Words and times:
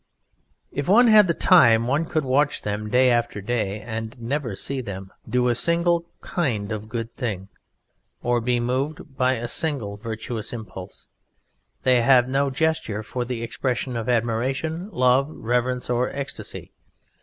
If 0.71 0.89
one 0.89 1.09
had 1.09 1.27
the 1.27 1.35
time 1.35 1.85
one 1.85 2.05
could 2.05 2.25
watch 2.25 2.63
Them 2.63 2.89
day 2.89 3.11
after 3.11 3.39
day, 3.39 3.81
and 3.81 4.19
never 4.19 4.55
see 4.55 4.81
Them 4.81 5.11
do 5.29 5.47
a 5.47 5.53
single 5.53 6.07
kind 6.21 6.71
or 6.73 6.79
good 6.79 7.11
thing, 7.13 7.49
or 8.23 8.41
be 8.41 8.59
moved 8.59 9.15
by 9.15 9.33
a 9.33 9.47
single 9.47 9.97
virtuous 9.97 10.53
impulse. 10.53 11.07
They 11.83 12.01
have 12.01 12.27
no 12.27 12.49
gesture 12.49 13.03
for 13.03 13.25
the 13.25 13.43
expression 13.43 13.95
of 13.95 14.09
admiration, 14.09 14.85
love, 14.89 15.27
reverence 15.29 15.87
or 15.87 16.09
ecstasy. 16.09 16.71